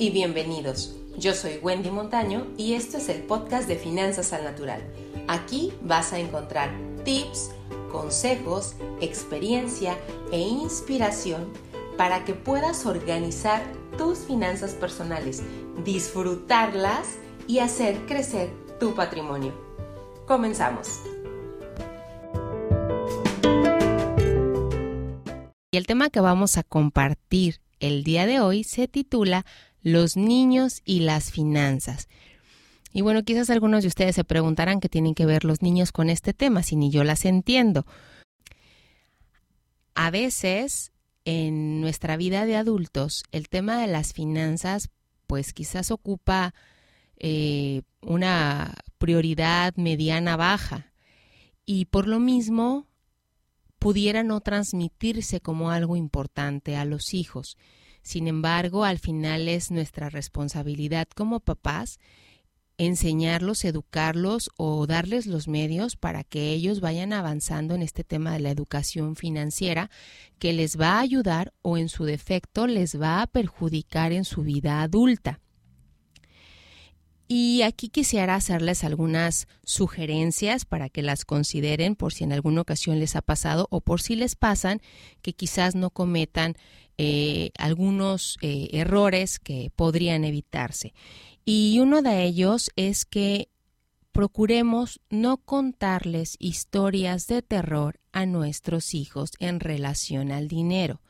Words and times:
y 0.00 0.10
bienvenidos. 0.10 0.94
Yo 1.16 1.34
soy 1.34 1.58
Wendy 1.60 1.90
Montaño 1.90 2.46
y 2.56 2.74
esto 2.74 2.98
es 2.98 3.08
el 3.08 3.22
podcast 3.22 3.66
de 3.66 3.74
Finanzas 3.74 4.32
al 4.32 4.44
Natural. 4.44 4.80
Aquí 5.26 5.72
vas 5.82 6.12
a 6.12 6.20
encontrar 6.20 6.70
tips, 7.04 7.50
consejos, 7.90 8.76
experiencia 9.00 9.98
e 10.30 10.38
inspiración 10.38 11.52
para 11.96 12.24
que 12.24 12.34
puedas 12.34 12.86
organizar 12.86 13.60
tus 13.96 14.18
finanzas 14.20 14.72
personales, 14.72 15.42
disfrutarlas 15.84 17.16
y 17.48 17.58
hacer 17.58 18.06
crecer 18.06 18.50
tu 18.78 18.94
patrimonio. 18.94 19.52
Comenzamos. 20.28 21.00
Y 25.72 25.76
el 25.76 25.86
tema 25.86 26.08
que 26.08 26.20
vamos 26.20 26.56
a 26.56 26.62
compartir 26.62 27.60
el 27.80 28.04
día 28.04 28.26
de 28.26 28.40
hoy 28.40 28.64
se 28.64 28.88
titula 28.88 29.44
los 29.82 30.16
niños 30.16 30.82
y 30.84 31.00
las 31.00 31.30
finanzas. 31.30 32.08
Y 32.92 33.02
bueno, 33.02 33.22
quizás 33.22 33.50
algunos 33.50 33.82
de 33.82 33.88
ustedes 33.88 34.14
se 34.14 34.24
preguntarán 34.24 34.80
qué 34.80 34.88
tienen 34.88 35.14
que 35.14 35.26
ver 35.26 35.44
los 35.44 35.62
niños 35.62 35.92
con 35.92 36.10
este 36.10 36.32
tema, 36.32 36.62
si 36.62 36.76
ni 36.76 36.90
yo 36.90 37.04
las 37.04 37.24
entiendo. 37.24 37.86
A 39.94 40.10
veces 40.10 40.92
en 41.24 41.80
nuestra 41.80 42.16
vida 42.16 42.46
de 42.46 42.56
adultos 42.56 43.24
el 43.32 43.48
tema 43.48 43.80
de 43.80 43.86
las 43.86 44.14
finanzas 44.14 44.88
pues 45.26 45.52
quizás 45.52 45.90
ocupa 45.90 46.54
eh, 47.18 47.82
una 48.00 48.74
prioridad 48.96 49.74
mediana 49.76 50.36
baja 50.36 50.92
y 51.66 51.84
por 51.84 52.08
lo 52.08 52.18
mismo 52.18 52.86
pudiera 53.78 54.22
no 54.22 54.40
transmitirse 54.40 55.40
como 55.40 55.70
algo 55.70 55.96
importante 55.96 56.76
a 56.76 56.84
los 56.84 57.12
hijos. 57.12 57.58
Sin 58.08 58.26
embargo, 58.26 58.86
al 58.86 58.98
final 58.98 59.48
es 59.48 59.70
nuestra 59.70 60.08
responsabilidad 60.08 61.08
como 61.14 61.40
papás 61.40 62.00
enseñarlos, 62.78 63.66
educarlos 63.66 64.48
o 64.56 64.86
darles 64.86 65.26
los 65.26 65.46
medios 65.46 65.96
para 65.96 66.24
que 66.24 66.52
ellos 66.52 66.80
vayan 66.80 67.12
avanzando 67.12 67.74
en 67.74 67.82
este 67.82 68.04
tema 68.04 68.32
de 68.32 68.40
la 68.40 68.50
educación 68.50 69.14
financiera 69.14 69.90
que 70.38 70.54
les 70.54 70.80
va 70.80 70.92
a 70.92 71.00
ayudar 71.00 71.52
o 71.60 71.76
en 71.76 71.90
su 71.90 72.04
defecto 72.06 72.66
les 72.66 72.98
va 72.98 73.20
a 73.20 73.26
perjudicar 73.26 74.12
en 74.12 74.24
su 74.24 74.40
vida 74.40 74.80
adulta. 74.80 75.40
Y 77.30 77.60
aquí 77.60 77.90
quisiera 77.90 78.34
hacerles 78.34 78.84
algunas 78.84 79.48
sugerencias 79.62 80.64
para 80.64 80.88
que 80.88 81.02
las 81.02 81.26
consideren 81.26 81.94
por 81.94 82.14
si 82.14 82.24
en 82.24 82.32
alguna 82.32 82.62
ocasión 82.62 82.98
les 82.98 83.16
ha 83.16 83.22
pasado 83.22 83.68
o 83.70 83.82
por 83.82 84.00
si 84.00 84.16
les 84.16 84.34
pasan 84.34 84.80
que 85.20 85.34
quizás 85.34 85.74
no 85.74 85.90
cometan 85.90 86.54
eh, 86.96 87.50
algunos 87.58 88.38
eh, 88.40 88.70
errores 88.72 89.38
que 89.38 89.70
podrían 89.76 90.24
evitarse. 90.24 90.94
Y 91.44 91.78
uno 91.80 92.00
de 92.00 92.24
ellos 92.24 92.70
es 92.76 93.04
que 93.04 93.50
procuremos 94.10 95.00
no 95.10 95.36
contarles 95.36 96.36
historias 96.38 97.26
de 97.26 97.42
terror 97.42 98.00
a 98.10 98.24
nuestros 98.24 98.94
hijos 98.94 99.32
en 99.38 99.60
relación 99.60 100.32
al 100.32 100.48
dinero. 100.48 101.02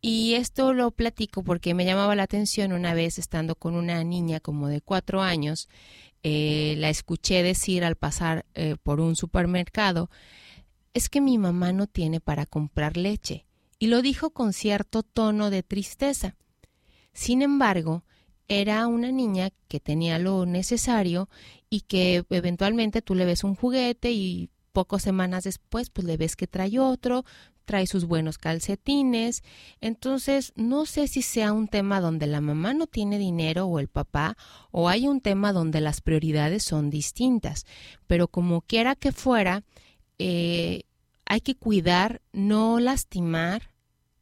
Y 0.00 0.34
esto 0.34 0.72
lo 0.72 0.90
platico 0.92 1.42
porque 1.42 1.74
me 1.74 1.84
llamaba 1.84 2.14
la 2.14 2.22
atención 2.22 2.72
una 2.72 2.94
vez 2.94 3.18
estando 3.18 3.56
con 3.56 3.74
una 3.74 4.04
niña 4.04 4.40
como 4.40 4.68
de 4.68 4.80
cuatro 4.80 5.22
años, 5.22 5.68
eh, 6.22 6.74
la 6.78 6.88
escuché 6.88 7.42
decir 7.42 7.84
al 7.84 7.96
pasar 7.96 8.46
por 8.82 9.00
un 9.00 9.16
supermercado, 9.16 10.10
es 10.94 11.08
que 11.08 11.20
mi 11.20 11.38
mamá 11.38 11.72
no 11.72 11.86
tiene 11.86 12.20
para 12.20 12.46
comprar 12.46 12.96
leche 12.96 13.46
y 13.78 13.86
lo 13.86 14.02
dijo 14.02 14.30
con 14.30 14.52
cierto 14.52 15.02
tono 15.02 15.50
de 15.50 15.62
tristeza. 15.62 16.36
Sin 17.12 17.42
embargo, 17.42 18.04
era 18.48 18.86
una 18.86 19.12
niña 19.12 19.50
que 19.68 19.80
tenía 19.80 20.18
lo 20.18 20.46
necesario 20.46 21.28
y 21.70 21.82
que 21.82 22.24
eventualmente 22.30 23.02
tú 23.02 23.14
le 23.14 23.24
ves 23.24 23.44
un 23.44 23.54
juguete 23.54 24.10
y 24.10 24.50
pocas 24.72 25.02
semanas 25.02 25.44
después 25.44 25.90
pues 25.90 26.06
le 26.06 26.16
ves 26.16 26.36
que 26.36 26.46
trae 26.46 26.78
otro, 26.78 27.24
trae 27.68 27.86
sus 27.86 28.06
buenos 28.06 28.38
calcetines. 28.38 29.42
Entonces, 29.82 30.54
no 30.56 30.86
sé 30.86 31.06
si 31.06 31.20
sea 31.20 31.52
un 31.52 31.68
tema 31.68 32.00
donde 32.00 32.26
la 32.26 32.40
mamá 32.40 32.72
no 32.72 32.86
tiene 32.86 33.18
dinero 33.18 33.66
o 33.66 33.78
el 33.78 33.88
papá, 33.88 34.38
o 34.70 34.88
hay 34.88 35.06
un 35.06 35.20
tema 35.20 35.52
donde 35.52 35.82
las 35.82 36.00
prioridades 36.00 36.64
son 36.64 36.88
distintas. 36.88 37.66
Pero 38.06 38.26
como 38.26 38.62
quiera 38.62 38.96
que 38.96 39.12
fuera, 39.12 39.64
eh, 40.18 40.84
hay 41.26 41.42
que 41.42 41.56
cuidar, 41.56 42.22
no 42.32 42.80
lastimar 42.80 43.70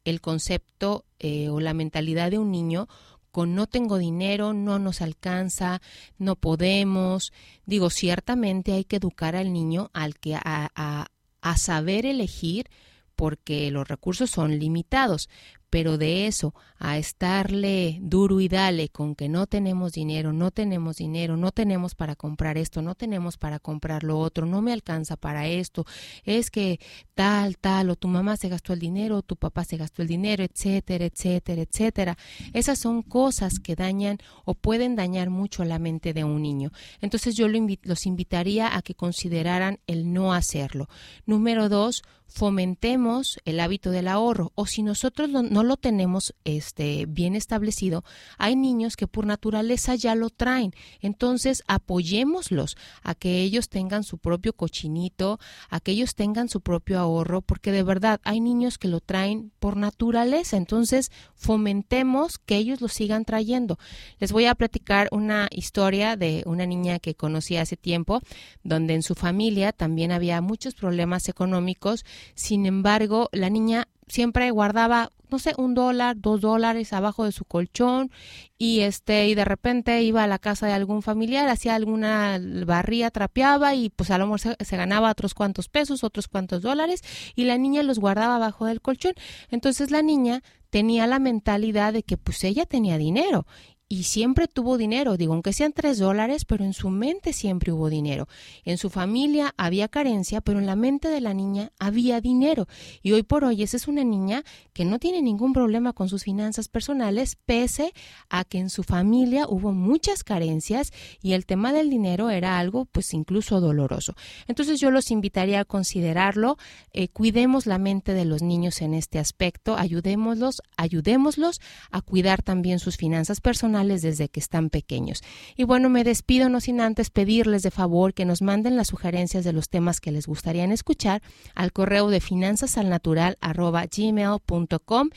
el 0.05 0.21
concepto 0.21 1.05
eh, 1.21 1.49
o 1.49 1.61
la 1.61 1.73
mentalidad 1.73 2.33
de 2.33 2.39
un 2.39 2.51
niño 2.51 2.89
con 3.31 3.55
no 3.55 3.69
tengo 3.69 3.99
dinero, 3.99 4.55
no 4.55 4.81
nos 4.81 5.03
alcanza, 5.03 5.81
no 6.19 6.35
podemos. 6.35 7.33
Digo, 7.65 7.91
ciertamente 7.91 8.73
hay 8.73 8.85
que 8.85 8.97
educar 8.97 9.37
al 9.37 9.53
niño 9.53 9.91
al 9.93 10.17
que 10.17 10.35
a, 10.35 10.71
a 10.75 11.57
saber 11.57 12.07
elegir 12.07 12.69
porque 13.17 13.71
los 13.71 13.89
recursos 13.89 14.31
son 14.31 14.59
limitados, 14.59 15.29
pero 15.71 15.99
de 15.99 16.27
eso 16.27 16.55
a 16.79 16.99
estarle 16.99 17.99
duro 18.03 18.41
y 18.41 18.49
dale 18.49 18.89
con 18.89 19.15
que 19.15 19.29
no 19.29 19.47
tenemos 19.47 19.93
dinero, 19.93 20.33
no 20.33 20.51
tenemos 20.51 20.97
dinero, 20.97 21.37
no 21.37 21.53
tenemos 21.53 21.95
para 21.95 22.17
comprar 22.17 22.59
esto, 22.59 22.83
no 22.83 22.95
tenemos 22.95 23.37
para 23.37 23.59
comprar 23.59 24.05
lo 24.05 24.19
otro, 24.19 24.47
no 24.47 24.63
me 24.63 24.73
alcanza 24.73 25.17
para 25.17 25.47
esto, 25.47 25.87
es 26.25 26.51
que 26.51 26.81
tal, 27.15 27.57
tal, 27.59 27.91
o 27.91 27.97
tu 27.97 28.09
mamá 28.09 28.37
se 28.37 28.49
gastó 28.49 28.73
el 28.73 28.79
dinero, 28.79 29.19
o 29.19 29.23
tu 29.23 29.37
papá 29.37 29.65
se 29.65 29.77
gastó 29.77 30.03
el 30.03 30.09
dinero, 30.09 30.45
etcétera, 30.45 31.07
etcétera, 31.07 31.63
etcétera. 31.63 32.19
Esas 32.53 32.79
son 32.79 33.03
cosas 33.03 33.59
que 33.59 33.75
dañan 33.75 34.19
o 34.45 34.55
pueden 34.55 34.97
dañar 34.97 35.31
mucho 35.31 35.65
la 35.65 35.79
mente 35.79 36.13
de 36.13 36.25
un 36.25 36.43
niño. 36.43 36.71
Entonces 37.01 37.35
yo 37.37 37.49
los 37.49 38.07
invitaría 38.07 38.77
a 38.77 38.83
que 38.83 38.95
consideraran 38.95 39.79
el 39.87 40.13
no 40.13 40.33
hacerlo. 40.33 40.89
Número 41.25 41.69
dos, 41.69 42.03
fomentemos 42.29 43.39
el 43.45 43.61
hábito 43.61 43.91
del 43.91 44.09
ahorro 44.09 44.53
o 44.55 44.67
si 44.67 44.83
nosotros 44.83 45.31
no 45.57 45.65
lo 45.65 45.79
tenemos 45.79 46.35
este 46.45 47.07
bien 47.07 47.35
establecido, 47.35 48.05
hay 48.37 48.57
niños 48.57 48.95
que 48.95 49.07
por 49.07 49.25
naturaleza 49.25 49.95
ya 49.95 50.15
lo 50.15 50.29
traen. 50.29 50.75
Entonces, 51.01 51.63
apoyémoslos 51.67 52.77
a 53.03 53.15
que 53.15 53.41
ellos 53.41 53.71
tengan 53.71 54.05
su 54.05 54.19
propio 54.19 54.53
cochinito, 54.53 55.41
a 55.71 55.81
que 55.81 55.93
ellos 55.93 56.15
tengan 56.15 56.51
su 56.51 56.61
propio 56.61 57.01
ahorro, 57.01 57.41
porque 57.41 57.73
de 57.73 57.83
verdad 57.83 58.21
hay 58.23 58.41
niños 58.41 58.77
que 58.77 58.89
lo 58.89 59.01
traen 59.01 59.51
por 59.59 59.79
naturaleza. 59.79 60.59
Entonces, 60.59 61.11
fomentemos 61.35 62.37
que 62.37 62.57
ellos 62.57 62.83
lo 62.83 62.89
sigan 62.89 63.25
trayendo. 63.25 63.79
Les 64.19 64.33
voy 64.33 64.45
a 64.45 64.55
platicar 64.55 65.09
una 65.11 65.49
historia 65.51 66.17
de 66.17 66.43
una 66.45 66.67
niña 66.67 66.99
que 66.99 67.15
conocí 67.15 67.57
hace 67.57 67.79
tiempo, 67.79 68.21
donde 68.63 68.93
en 68.93 69.03
su 69.03 69.15
familia 69.15 69.73
también 69.73 70.13
había 70.13 70.43
muchos 70.43 70.75
problemas 70.75 71.31
económicos 71.31 72.05
sin 72.35 72.67
embargo, 72.67 73.31
la 73.33 73.49
niña 73.49 73.89
siempre 74.07 74.51
guardaba 74.51 75.11
no 75.31 75.39
sé, 75.39 75.55
un 75.57 75.75
dólar, 75.75 76.17
dos 76.19 76.41
dólares 76.41 76.93
abajo 76.93 77.25
de 77.25 77.33
su 77.33 77.45
colchón 77.45 78.11
y 78.59 78.81
este 78.81 79.29
y 79.29 79.35
de 79.35 79.45
repente 79.45 80.03
iba 80.03 80.23
a 80.23 80.27
la 80.27 80.39
casa 80.39 80.67
de 80.67 80.73
algún 80.73 81.03
familiar, 81.03 81.49
hacía 81.49 81.75
alguna 81.75 82.39
barría, 82.65 83.11
trapeaba 83.11 83.75
y 83.75 83.91
pues 83.91 84.11
a 84.11 84.19
lo 84.19 84.27
mejor 84.27 84.41
se, 84.41 84.57
se, 84.65 84.77
ganaba 84.77 85.11
otros 85.11 85.35
cuantos 85.35 85.69
pesos, 85.69 86.05
otros 86.05 86.29
cuantos 86.29 86.63
dólares 86.63 87.03
y 87.35 87.45
la 87.45 87.59
niña 87.59 87.83
los 87.83 87.99
guardaba 87.99 88.37
abajo 88.37 88.67
del 88.67 88.81
colchón. 88.81 89.15
Entonces 89.51 89.91
la 89.91 90.03
niña 90.03 90.43
tenía 90.71 91.07
la 91.07 91.19
mentalidad 91.19 91.93
de 91.93 92.03
que 92.03 92.17
pues 92.17 92.43
ella 92.45 92.67
tenía 92.67 92.99
dinero 92.99 93.47
y 93.89 94.03
siempre 94.03 94.49
tuvo 94.49 94.79
dinero, 94.79 95.17
digo, 95.17 95.33
aunque 95.33 95.53
sean 95.53 95.73
tres 95.73 95.99
dólares, 95.99 96.45
pero 96.45 96.65
en 96.65 96.73
su 96.73 96.91
mente 96.91 97.33
siempre 97.33 97.71
hubo 97.71 97.89
dinero. 97.89 98.27
En 98.65 98.79
su 98.79 98.91
familia 98.91 99.55
había 99.57 99.87
carencia, 99.87 100.41
pero 100.41 100.59
en 100.59 100.67
la 100.67 100.75
mente 100.75 101.09
de 101.09 101.21
la 101.21 101.35
niña 101.35 101.71
había 101.79 102.21
dinero. 102.21 102.67
Y 103.03 103.13
hoy 103.13 103.23
por 103.23 103.45
hoy 103.45 103.63
esa 103.63 103.77
es 103.77 103.87
una 103.87 104.03
niña 104.03 104.43
que 104.73 104.85
no 104.85 104.99
tiene 104.99 105.23
ningún 105.23 105.53
problema 105.53 105.93
con 105.93 106.09
sus 106.09 106.25
finanzas 106.25 106.69
personales, 106.69 107.37
pese 107.47 107.93
a 108.29 108.45
que 108.45 108.59
en 108.59 108.71
su 108.71 108.83
familia 108.83 109.47
hubo 109.49 109.73
muchas 109.73 110.25
carencias 110.25 110.93
y 111.23 111.35
el 111.35 111.47
tema 111.47 111.73
del 111.73 111.89
dinero 111.89 112.31
era 112.31 112.59
algo 112.59 112.87
pues 112.87 113.15
incluso 113.15 113.61
doloroso. 113.61 114.17
Entonces 114.49 114.81
yo 114.81 114.91
los 114.91 115.13
invitaría 115.13 115.61
a 115.61 115.65
considerarlo, 115.65 116.59
eh, 116.93 117.07
cuidemos 117.07 117.67
la 117.67 117.79
mente 117.79 118.15
de 118.15 118.25
los 118.25 118.43
niños 118.43 118.83
en 118.83 118.95
este 118.95 119.21
aspecto, 119.21 119.77
ayudémoslos, 119.77 120.61
ayudémoslos 120.77 121.61
a 121.93 122.01
cuidar 122.01 122.43
también 122.43 122.81
sus 122.81 122.97
finanzas 122.97 123.41
personales 123.41 123.76
desde 123.85 124.29
que 124.29 124.41
están 124.41 124.71
pequeños. 124.71 125.23
Y 125.57 125.63
bueno, 125.65 125.89
me 125.89 126.05
despido 126.05 126.49
no 126.49 126.61
sin 126.61 126.81
antes 126.81 127.11
pedirles 127.11 127.63
de 127.63 127.71
favor 127.71 128.15
que 128.15 128.25
nos 128.25 128.43
manden 128.43 128.77
las 128.77 128.89
sugerencias 128.89 129.45
de 129.45 129.53
los 129.53 129.69
temas 129.69 130.01
que 130.01 130.11
les 130.13 130.27
gustarían 130.27 130.73
escuchar 130.73 131.23
al 131.55 131.73
correo 131.73 132.11
de 132.11 132.21
finanzasalnatural@gmail.com 132.21 135.11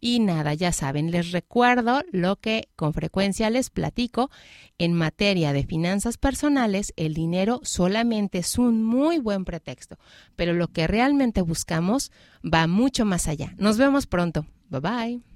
y 0.00 0.20
nada, 0.20 0.54
ya 0.54 0.72
saben, 0.72 1.10
les 1.10 1.32
recuerdo 1.32 2.00
lo 2.10 2.36
que 2.36 2.68
con 2.76 2.94
frecuencia 2.94 3.50
les 3.50 3.68
platico 3.70 4.30
en 4.78 4.94
materia 4.94 5.52
de 5.52 5.64
finanzas 5.64 6.18
personales, 6.18 6.92
el 6.96 7.14
dinero 7.14 7.60
solamente 7.62 8.38
es 8.38 8.58
un 8.58 8.84
muy 8.84 9.18
buen 9.18 9.44
pretexto, 9.44 9.98
pero 10.36 10.52
lo 10.52 10.68
que 10.68 10.86
realmente 10.86 11.42
buscamos 11.42 12.12
va 12.42 12.66
mucho 12.66 13.04
más 13.04 13.28
allá. 13.28 13.54
Nos 13.58 13.78
vemos 13.78 14.06
pronto. 14.06 14.46
Bye 14.68 14.80
bye. 14.80 15.35